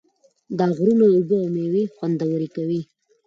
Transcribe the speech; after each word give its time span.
د 0.57 0.59
غرونو 0.75 1.05
اوبه 1.15 1.39
میوې 1.55 1.83
خوندورې 1.95 2.47
کوي. 2.55 2.81